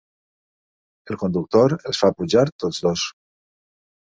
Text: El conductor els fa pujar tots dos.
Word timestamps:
El 1.13 1.19
conductor 1.25 1.75
els 1.91 2.01
fa 2.05 2.11
pujar 2.23 2.47
tots 2.65 2.81
dos. 2.87 3.05